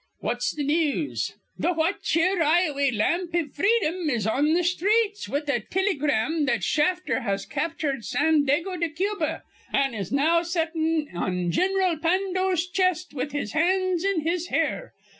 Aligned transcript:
What's 0.19 0.55
th' 0.55 0.65
news?" 0.65 1.33
"Th' 1.61 1.75
What 1.75 2.01
Cheer, 2.01 2.37
Ioway, 2.41 2.89
Lamp 2.91 3.35
iv 3.35 3.53
Freedom 3.53 4.09
is 4.09 4.25
on 4.25 4.45
th' 4.55 4.65
sthreets 4.65 5.29
with 5.29 5.47
a 5.47 5.59
tillygram 5.59 6.47
that 6.47 6.63
Shafter 6.63 7.19
has 7.19 7.45
captured 7.45 7.99
Sandago 8.03 8.79
de 8.79 8.89
Cuba, 8.89 9.43
an' 9.71 9.93
is 9.93 10.11
now 10.11 10.41
settin' 10.41 11.09
on 11.13 11.51
Gin'ral 11.51 11.97
Pando's 11.97 12.65
chest 12.67 13.13
with 13.13 13.31
his 13.31 13.51
hands 13.51 14.03
in 14.03 14.21
his 14.21 14.47
hair. 14.47 14.95